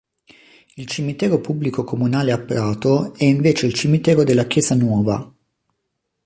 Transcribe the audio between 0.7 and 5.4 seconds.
Il cimitero pubblico comunale a Prato è invece il cimitero della Chiesanuova.